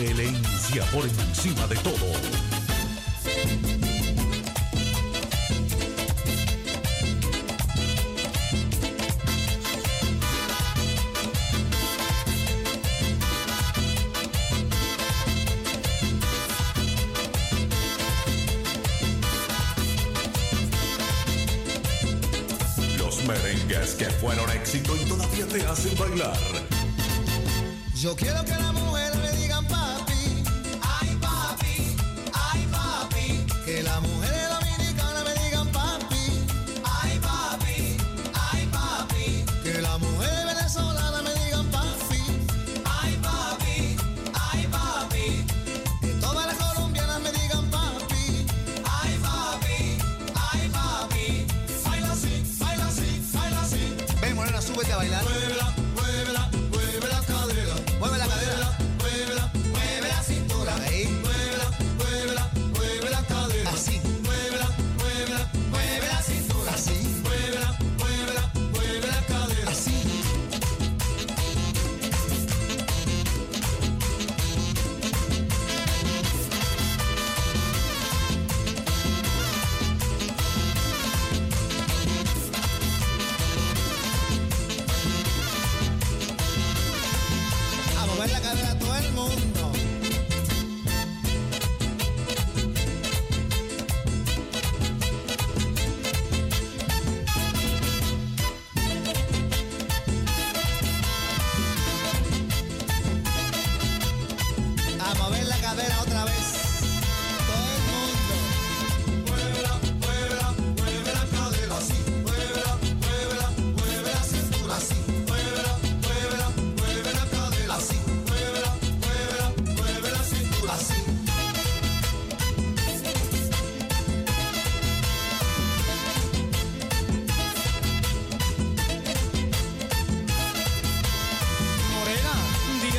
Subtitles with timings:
[0.00, 1.96] Excelencia por encima de todo.
[22.98, 26.38] Los merengues que fueron éxito y todavía te hacen bailar.
[27.96, 28.70] Yo quiero que la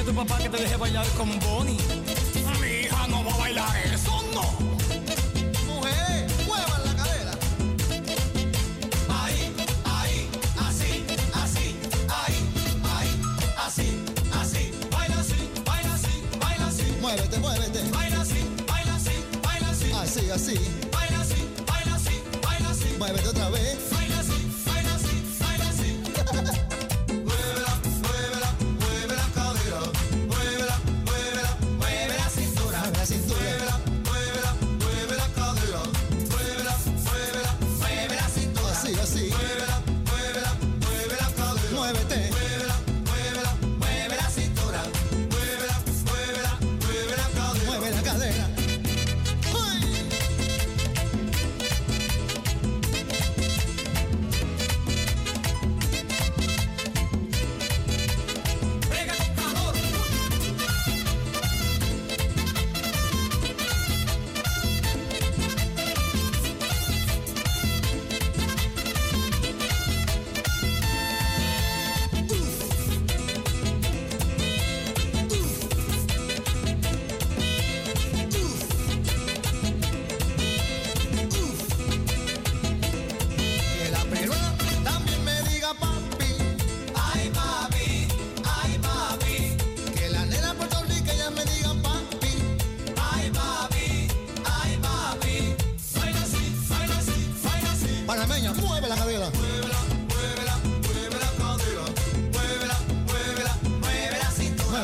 [0.10, 1.78] tu papá que te deje bailar con Bonnie.
[2.60, 4.79] Mi hija no va a bailar eso, no.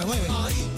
[0.07, 0.74] 我有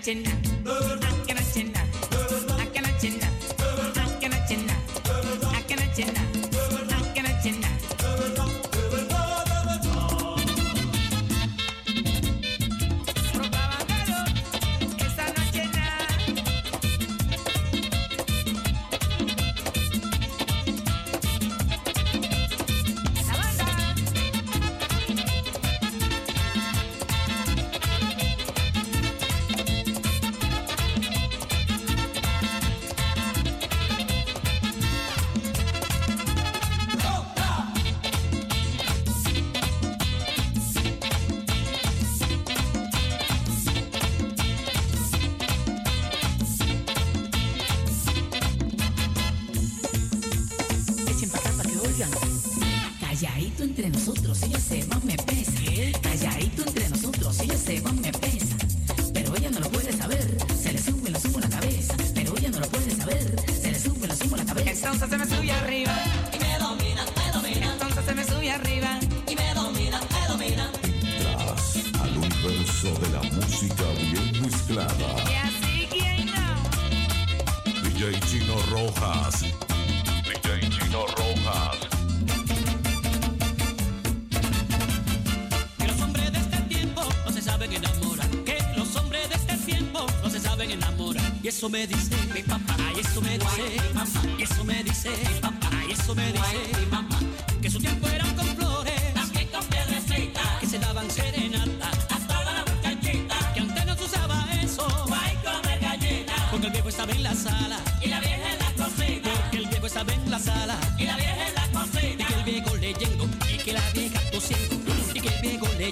[0.00, 1.09] legend.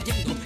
[0.07, 0.38] leyendo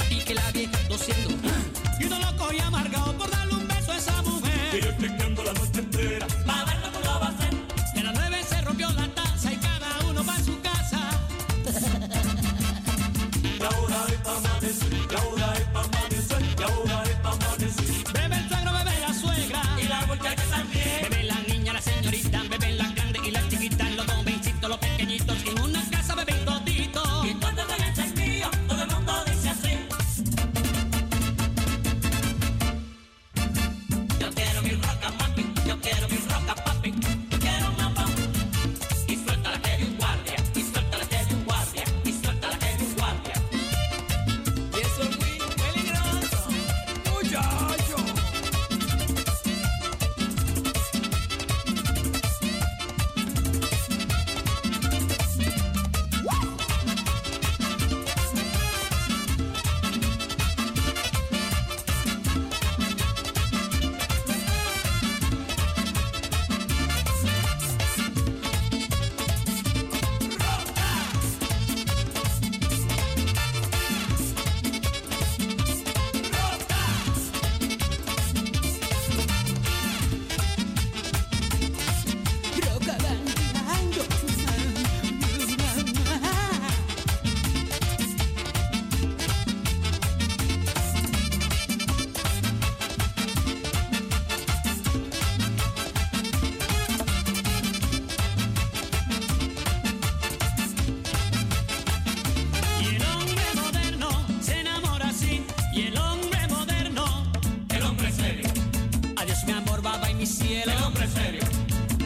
[110.22, 110.70] mi cielo.
[110.70, 111.42] El hombre serio.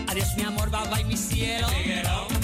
[0.08, 1.68] Adiós mi amor, bye bye mi cielo.
[1.68, 2.35] Figuero.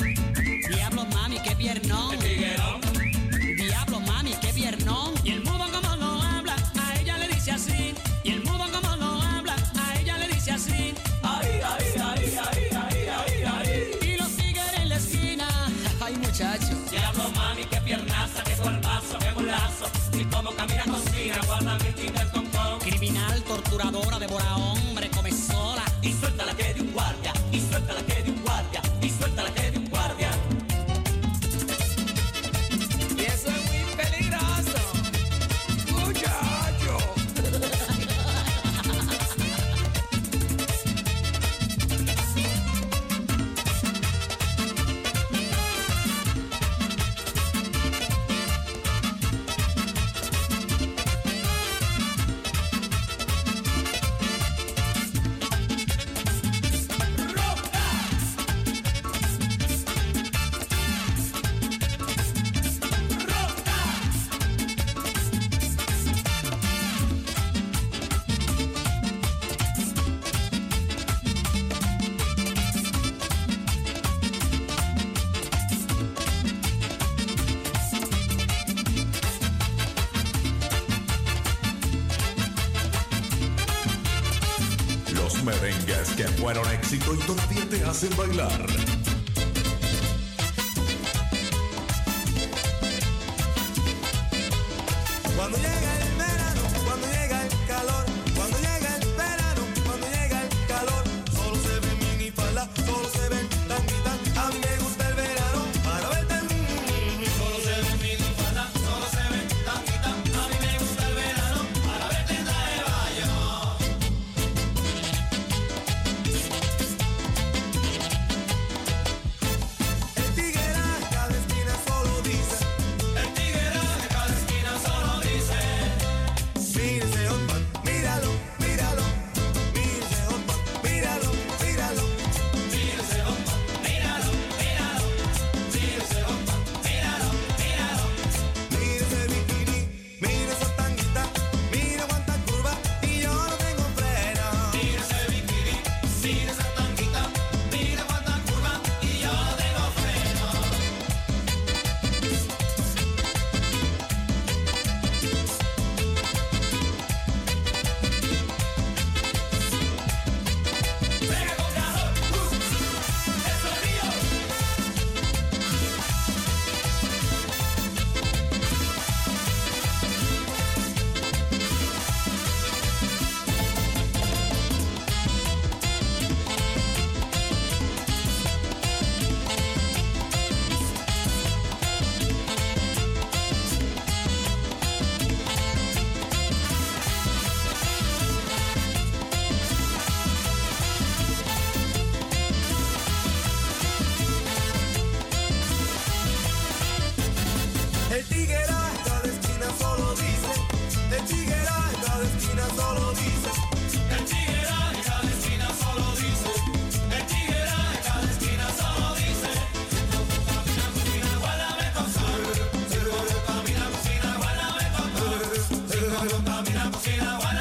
[216.22, 217.51] La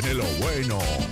[0.00, 1.03] viene lo bueno.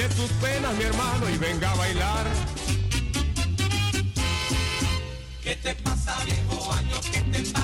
[0.00, 2.26] de tus penas, mi hermano, y venga a bailar.
[5.42, 6.96] ¿Qué te pasa, viejo año?
[7.12, 7.59] ¿Qué te pasa?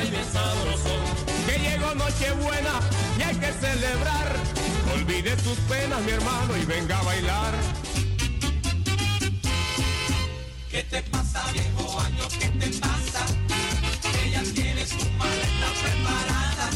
[0.00, 0.94] y bien sabroso.
[1.46, 2.80] Que llegó Nochebuena
[3.18, 4.36] y hay que celebrar.
[4.94, 7.54] Olvide sus penas, mi hermano, y venga a bailar.
[10.70, 12.24] ¿Qué te pasa, viejo año?
[12.40, 13.26] ¿Qué te pasa?
[14.24, 16.70] Ella tiene su maleta preparada.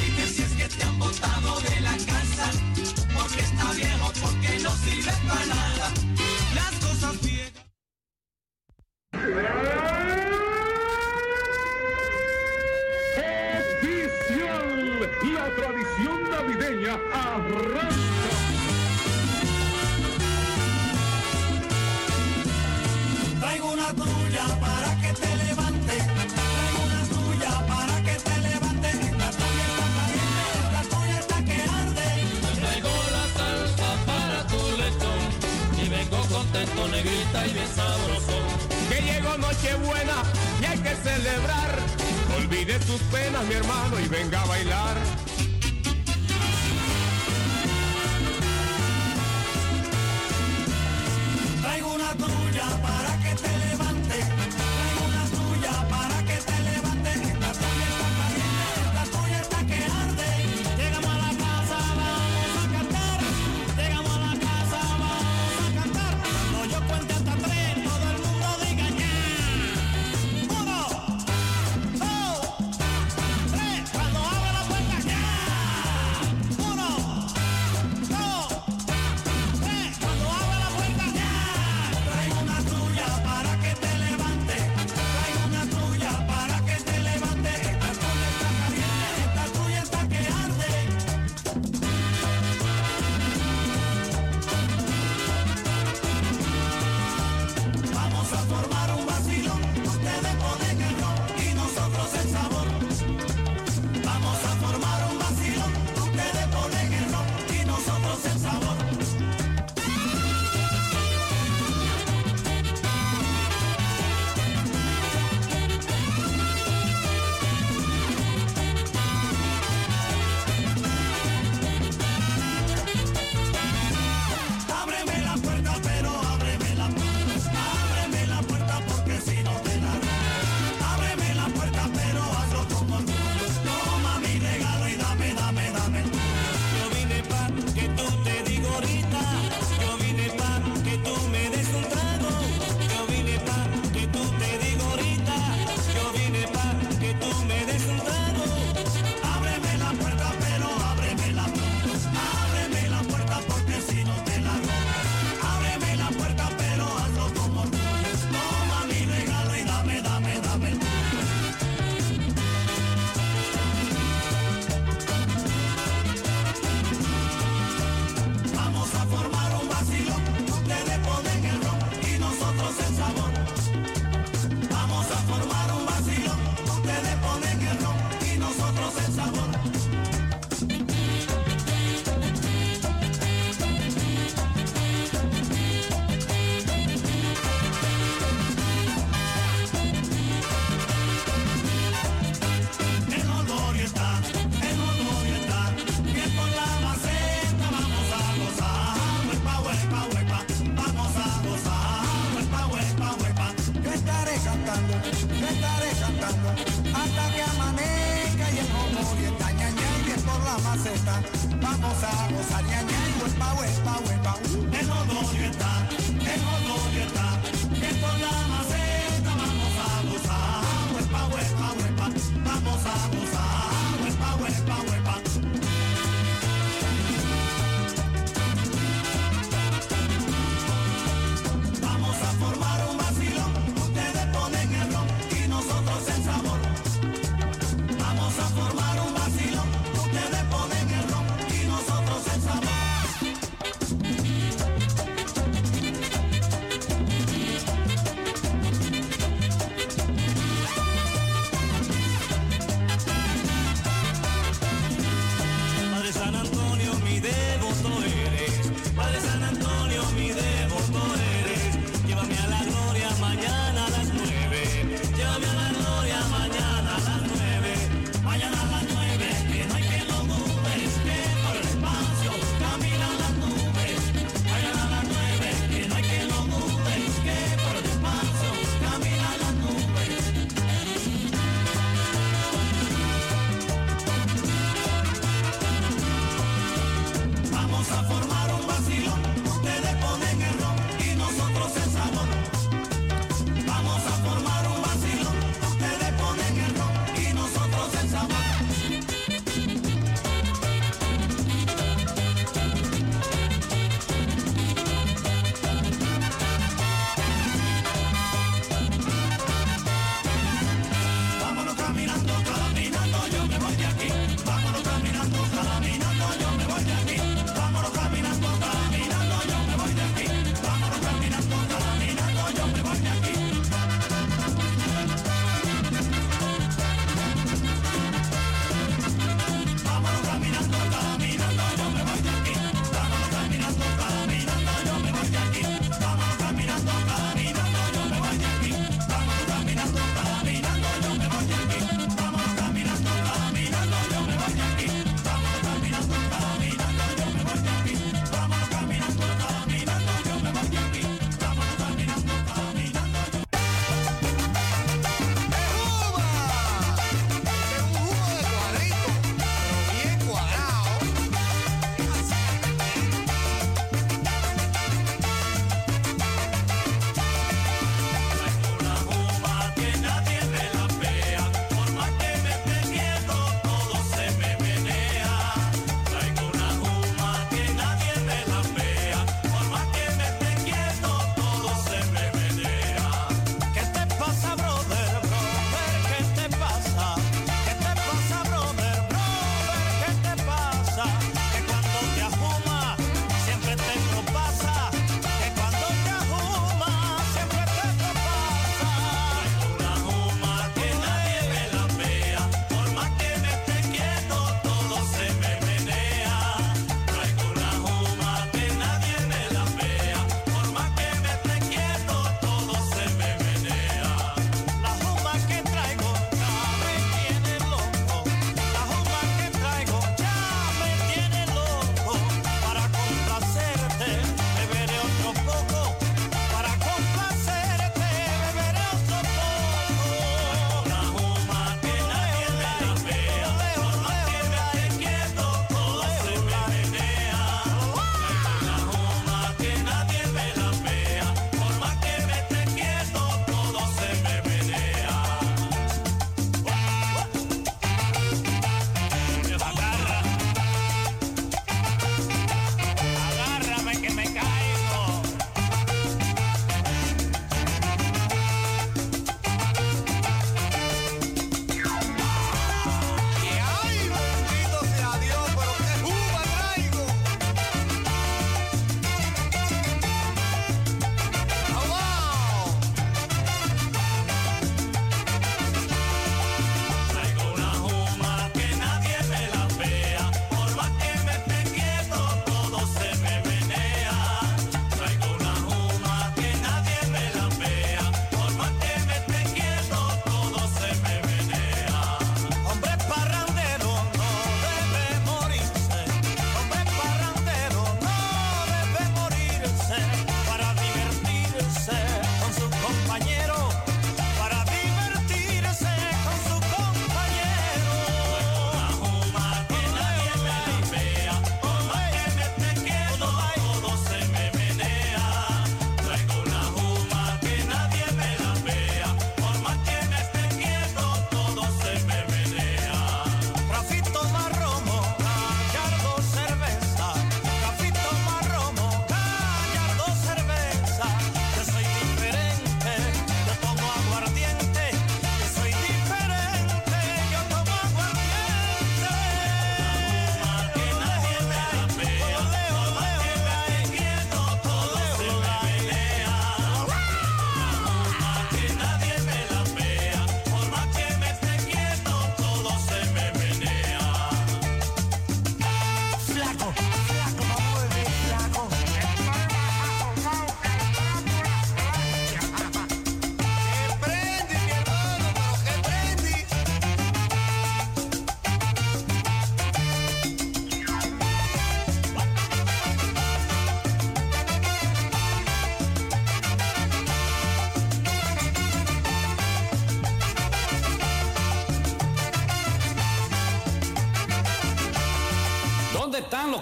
[0.00, 2.50] Dime si es que te han botado de la casa.
[3.14, 5.90] Porque está viejo, porque no sirve para nada.
[6.54, 7.59] Las cosas bien.
[37.32, 38.38] y sabroso.
[38.88, 40.22] Que llegó Nochebuena
[40.60, 41.78] y hay que celebrar.
[42.36, 44.96] Olvide sus penas, mi hermano, y venga a bailar.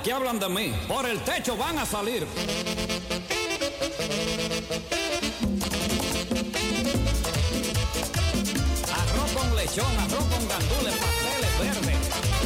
[0.02, 0.72] Que hablan de mí?
[0.86, 2.26] Por el techo van a salir.
[8.92, 11.96] Arroz con lechón, arroz con gandules, pasteles verdes,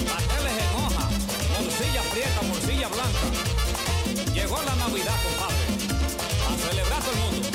[0.09, 1.09] pasteles en hoja,
[1.53, 3.26] morcilla prieta, morcilla blanca.
[4.34, 5.64] Llegó la Navidad, compadre.
[6.48, 7.48] A celebrar todo el mundo.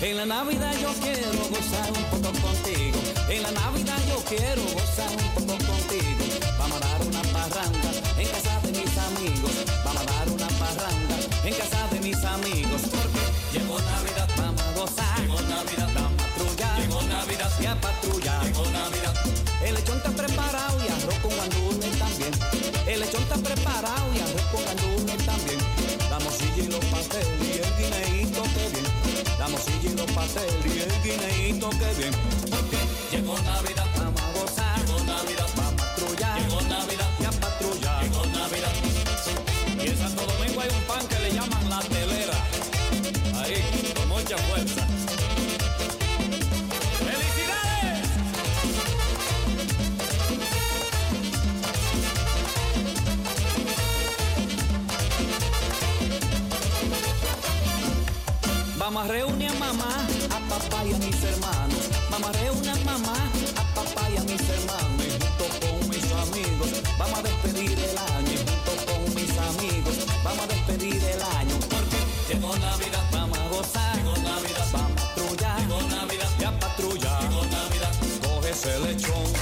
[0.00, 2.98] En la Navidad yo quiero gozar un poco contigo.
[3.28, 5.63] En la Navidad yo quiero gozar un poco
[11.44, 12.82] en casa de mis amigos.
[12.90, 13.22] Porque
[13.52, 15.20] llegó Navidad, vamos a gozar.
[15.20, 16.80] Llegó Navidad, vamos a patrullar.
[16.80, 18.44] Llegó Navidad, y a patrullar.
[18.44, 19.14] Llegó Navidad.
[19.62, 22.32] El lechón está preparado y arroz con gandules también.
[22.86, 25.58] El lechón está preparado y arroz con gandules también.
[26.10, 28.86] Damos y los pasteles y el guineíto que bien.
[29.38, 32.14] Damos y los pasteles y el guineíto que bien.
[32.50, 32.78] Porque
[33.10, 34.78] llegó Navidad, vamos a gozar.
[34.84, 35.48] Llegó Navidad,
[58.84, 61.88] Vamos a reunir a mamá, a papá y a mis hermanos.
[62.10, 63.14] Vamos a reunir a mamá,
[63.56, 65.06] a papá y a mis hermanos.
[65.06, 66.68] Y junto con mis amigos,
[66.98, 68.30] vamos a despedir el año.
[68.30, 71.56] Y junto con mis amigos, vamos a despedir el año.
[71.70, 71.96] Porque
[72.28, 73.96] llegó Navidad, vamos a gozar.
[73.96, 75.60] Llegó Navidad, vamos a patrullar.
[75.60, 77.22] Llegó Navidad, y a patrullar.
[77.22, 79.32] Llegó Navidad, coge ese lechón,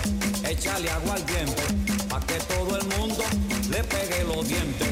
[0.49, 1.63] échale agua al diente,
[2.09, 3.25] pa' que todo el mundo
[3.71, 4.89] le pegue los dientes.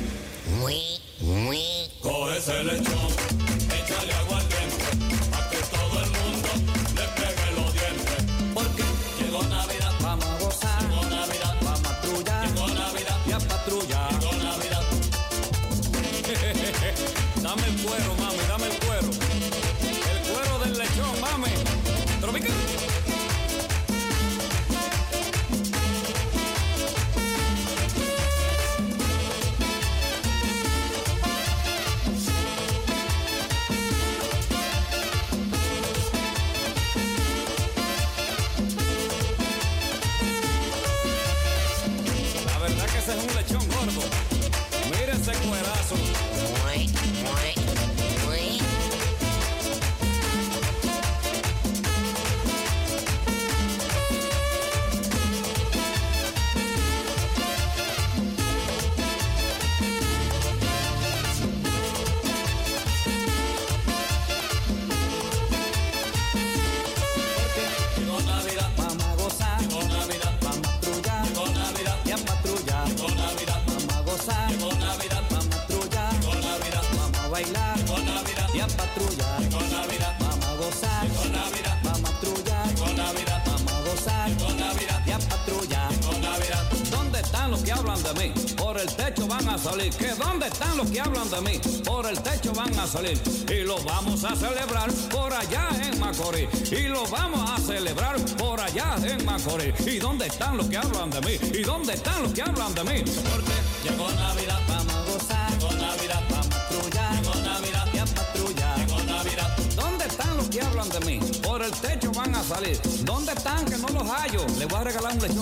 [2.03, 3.13] Coge ese lechón,
[91.85, 93.19] Por el techo van a salir.
[93.49, 96.71] Y lo vamos a celebrar por allá en Macorís.
[96.71, 99.75] Y lo vamos a celebrar por allá en Macorís.
[99.87, 101.39] ¿Y dónde están los que hablan de mí?
[101.59, 103.03] ¿Y dónde están los que hablan de mí?
[103.31, 103.53] Porque.
[109.77, 111.21] ¿Dónde están los que hablan de mí?
[111.43, 112.79] Por el techo van a salir.
[113.03, 114.45] ¿Dónde están que no los hallo?
[114.59, 115.40] Les voy a regalar un lechón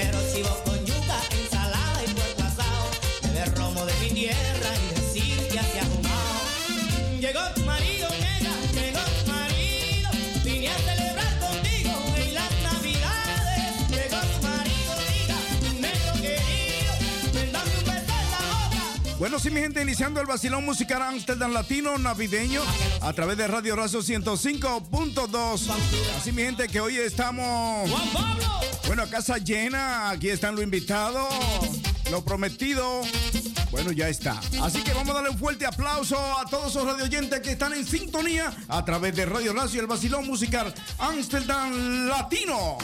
[0.00, 2.90] quiero chivo con yuca, ensalada y por pasado,
[3.22, 6.40] beber romo de mi tierra y decir que hace ahumado.
[7.20, 10.10] Llegó tu marido, nena, llegó tu marido.
[10.44, 13.90] Vine a celebrar contigo en las navidades.
[13.90, 15.38] Llegó tu marido, diga,
[15.80, 16.92] negro querido.
[17.34, 19.16] Ven, dame un beso en la boca.
[19.18, 22.62] Bueno, sí, mi gente, iniciando el vacilón musical Amsterdam Latino navideño
[23.02, 25.70] a través de Radio Razo 105.2.
[26.16, 27.90] Así, mi gente, que hoy estamos.
[27.90, 28.59] Juan Pablo.
[28.90, 31.32] Bueno, casa llena, aquí están los invitados,
[32.10, 33.02] lo prometido.
[33.70, 34.40] Bueno, ya está.
[34.60, 37.86] Así que vamos a darle un fuerte aplauso a todos esos radioyentes que están en
[37.86, 42.78] sintonía a través de Radio y el vacilón musical Amsterdam Latino.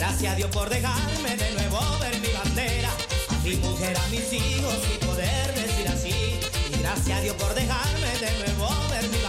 [0.00, 2.90] Gracias a Dios por dejarme de nuevo ver mi bandera.
[3.28, 6.40] A mi mujer, a mis hijos y poder decir así.
[6.72, 9.19] Y gracias a Dios por dejarme de nuevo ver mi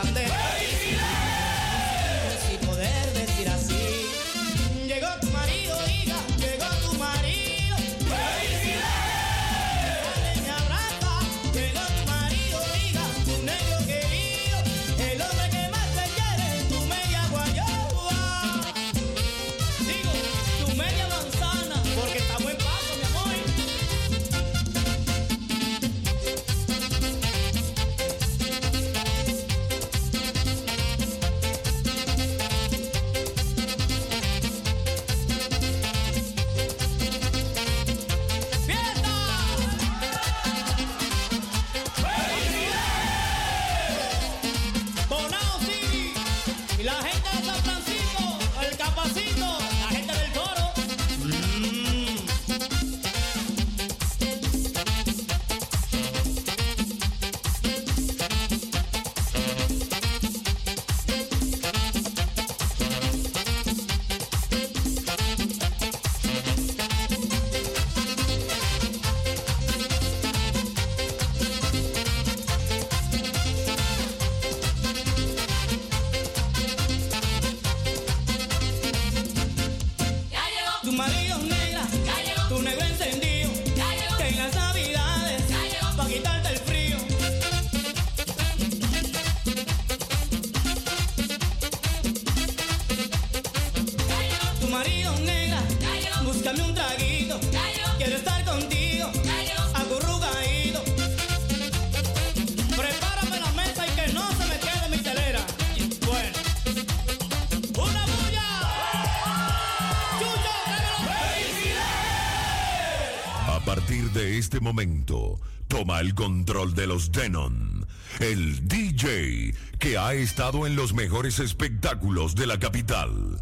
[114.41, 117.85] este momento, toma el control de los Denon,
[118.19, 123.39] el DJ que ha estado en los mejores espectáculos de la capital,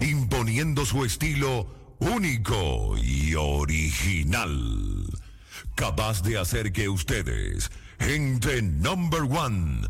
[0.00, 1.68] imponiendo su estilo
[1.98, 5.04] único y original,
[5.74, 7.70] capaz de hacer que ustedes,
[8.00, 9.82] gente number one,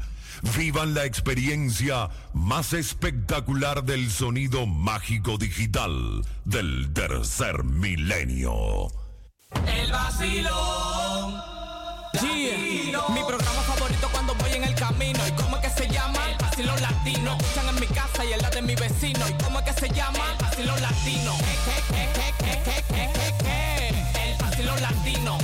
[0.57, 9.08] vivan la experiencia más espectacular del sonido mágico digital del tercer milenio.
[9.55, 11.43] El vacilón.
[12.21, 13.09] Yeah.
[13.09, 15.27] Mi programa favorito cuando voy en el camino.
[15.27, 16.19] ¿Y cómo es que se llama?
[16.31, 17.37] El vacilón latino.
[17.41, 19.29] Escuchan en mi casa y en la de mi vecino.
[19.29, 20.19] ¿Y cómo es que se llama?
[20.33, 21.33] El vacilón latino.
[24.15, 25.39] El vacilón latino.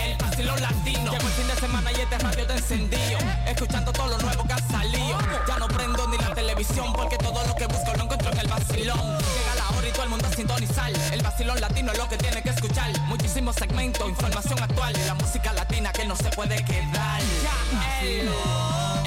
[0.00, 1.12] El vacilón latino.
[1.12, 3.18] Llevo el fin de semana y este radio te encendido.
[3.46, 5.18] Escuchando todo lo nuevo que ha salido.
[5.46, 8.48] Ya no prendo ni la televisión porque todo lo que busco lo encuentro en el
[8.48, 9.18] vacilón
[10.38, 12.96] el vacilón latino es lo que tiene que escuchar.
[13.08, 14.94] Muchísimos segmentos, información actual.
[15.04, 17.20] La música latina que no se puede quedar.
[17.42, 18.30] Ya, el,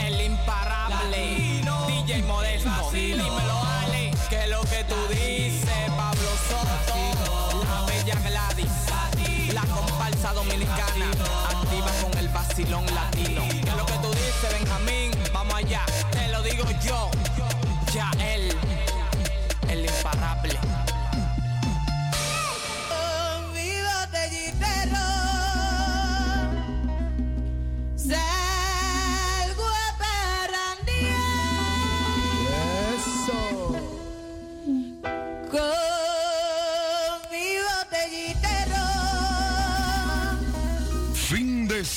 [0.07, 1.07] el imparable.
[1.09, 9.53] Latino, DJ Modesto Dímelo Ale, que lo que tú dices Pablo Soto La bella Gladys
[9.53, 11.11] La comparsa dominicana.
[11.49, 13.10] Activa con el vacilón latino.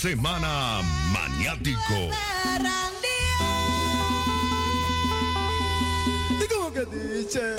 [0.04, 0.82] Semana
[1.14, 2.10] Maniático.
[6.28, 7.56] ¿Y cómo que dice?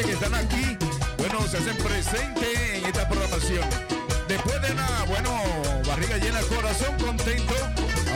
[0.00, 0.78] que están aquí,
[1.18, 3.68] bueno, se hacen presente en esta programación.
[4.26, 5.30] Después de nada, bueno,
[5.86, 7.54] barriga llena, corazón contento.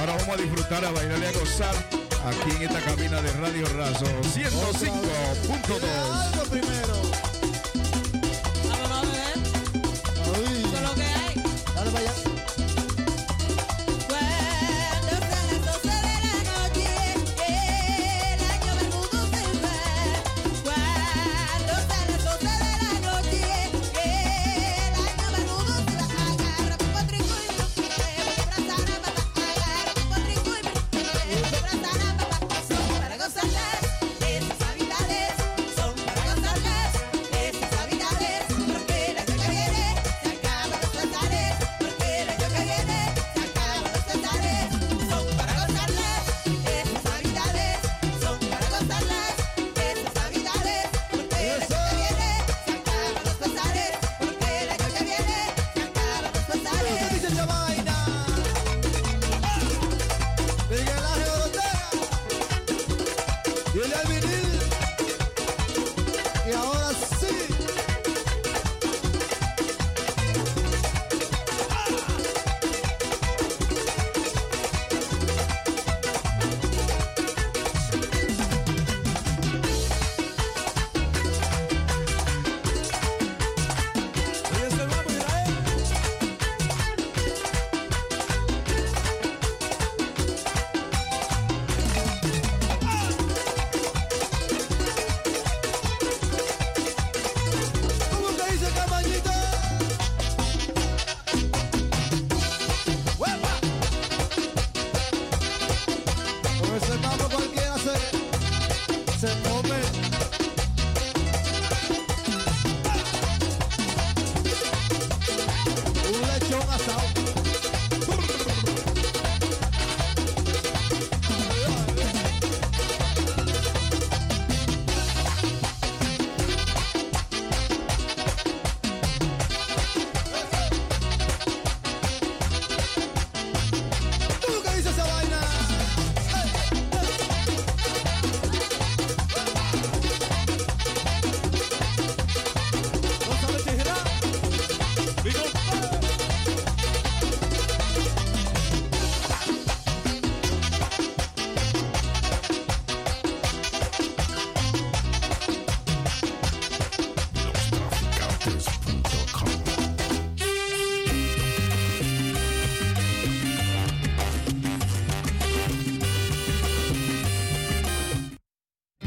[0.00, 1.74] Ahora vamos a disfrutar, a bailar y a gozar
[2.24, 6.95] aquí en esta cabina de Radio Razo 105.2.